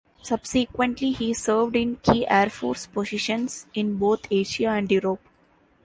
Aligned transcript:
Subsequently, 0.23 1.11
he 1.11 1.31
served 1.31 1.75
in 1.75 1.97
key 1.97 2.25
Air 2.27 2.49
Force 2.49 2.87
positions 2.87 3.67
in 3.75 3.99
both 3.99 4.21
Asia 4.31 4.69
and 4.69 4.89
Europe. 4.91 5.21